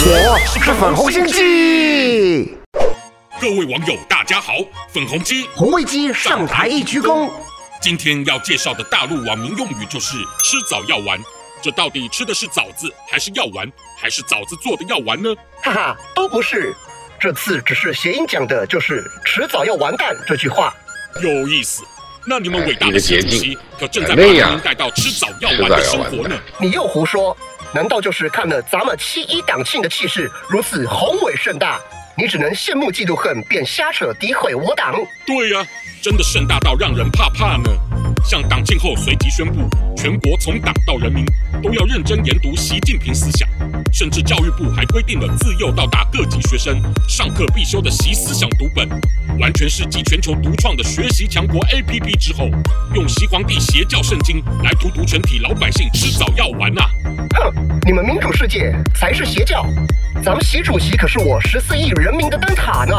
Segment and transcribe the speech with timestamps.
[0.00, 2.56] 是粉红心机。
[3.40, 4.52] 各位网友，大家好，
[4.92, 7.28] 粉红鸡红卫鸡上台一鞠躬。
[7.80, 11.18] 今天要介绍的大陆网民用语就是“吃枣药丸”，
[11.60, 13.70] 这到底吃的是枣子，还是药丸，
[14.00, 15.34] 还是枣子做的药丸呢？
[15.62, 16.72] 哈哈，都不是，
[17.18, 20.72] 这次只是谐音讲的，就是“迟早要完蛋”这句话。
[21.20, 21.82] 有意思。
[22.24, 26.38] 那你们伟大的习主席可正在把人民带到吃枣药丸的生活呢？
[26.58, 27.34] 你又胡说！
[27.74, 31.78] 难道就是看了咱们七一党庆的气势如此宏伟盛大，
[32.16, 34.94] 你只能羡慕嫉妒恨，便瞎扯诋毁我党？
[35.26, 35.66] 对呀、
[36.02, 37.70] 真的盛大到让人怕怕呢。
[38.24, 41.24] 向党庆后随即宣布，全国从党到人民
[41.62, 43.48] 都要认真研读习近平思想，
[43.92, 48.88] 甚至教育部还规定了自幼到大各级学生上课必修的习思想读本，
[49.38, 52.48] 完全是继全球独创的学习强国 APP 之后，
[52.94, 56.82] 用习皇帝邪教圣经来荼毒全体老百姓吃早药丸呐！
[57.36, 57.52] 哼，
[57.86, 59.66] 你们民主世界才是邪教，
[60.22, 62.96] 咱们习主席可是我十四亿人民的灯塔呢。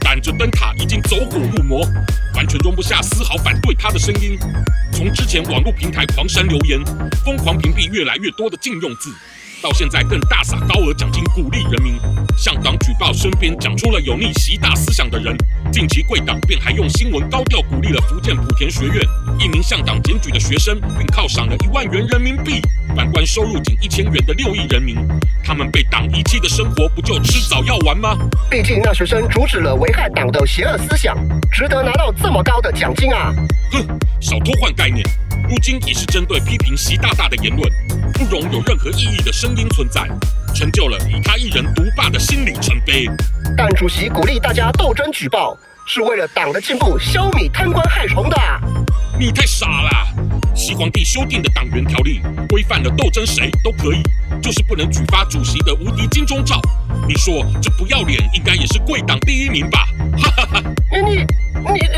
[0.00, 1.80] 但这灯塔已经走火入魔，
[2.34, 4.38] 完全容不下丝毫反对他的声音。
[4.92, 6.82] 从之前网络平台狂删留言，
[7.24, 9.10] 疯狂屏蔽越来越多的禁用字。
[9.60, 11.98] 到现在更大撒高额奖金鼓励人民
[12.36, 15.36] 向党举报身边讲出了有逆习大思想的人，
[15.72, 19.02] 近期贵党便还用新闻高调鼓励了福建莆田学院
[19.38, 22.60] 一名向党检举的学生，并犒赏了一万元人民币。
[22.94, 24.96] 反观收入仅一千元的六亿人民，
[25.44, 28.16] 他们被党遗弃的生活不就迟早要完吗？
[28.48, 31.16] 毕竟那学生阻止了危害党的邪恶思想，
[31.50, 33.34] 值得拿到这么高的奖金啊！
[33.72, 33.84] 哼，
[34.20, 35.04] 少偷换概念。
[35.58, 37.68] 如今已是针对批评习大大的言论，
[38.12, 40.08] 不容有任何异议的声音存在，
[40.54, 43.10] 成就了以他一人独霸的新里程碑。
[43.56, 48.36] 但主席鼓励大家斗争举报，是为了党的进步，消弭贪官害虫的。
[49.18, 49.90] 你太傻了！
[50.54, 54.00] 习皇帝修订的党员条例规范了斗争谁都可以，
[54.40, 56.60] 就是不能举发主席的无敌金钟罩。
[57.08, 59.88] 你说这不要脸，应该也是贵党第一名吧？
[60.22, 60.62] 哈哈哈！
[60.92, 61.97] 你你